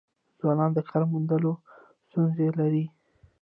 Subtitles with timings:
[0.39, 1.51] ځوانان د کار موندلو
[2.05, 2.85] ستونزه لري.